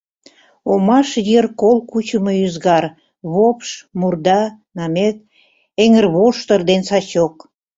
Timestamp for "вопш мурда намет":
3.33-5.17